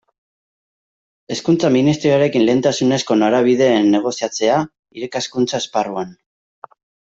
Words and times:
Hezkuntza 1.35 1.69
Ministerioarekin 1.75 2.43
lehentasunezko 2.49 3.19
norabideen 3.21 3.95
negoziatzea, 3.99 4.59
irakaskuntza 5.03 5.65
esparruan. 5.65 6.21